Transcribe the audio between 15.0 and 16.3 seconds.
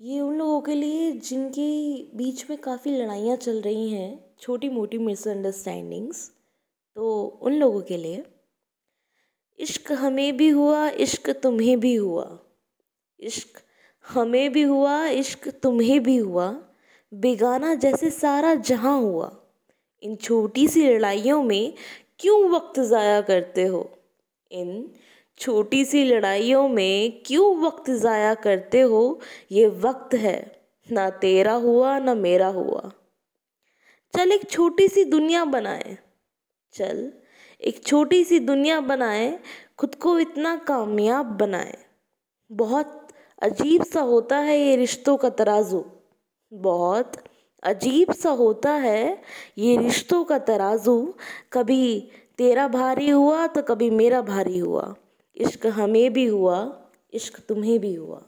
इश्क तुम्हें भी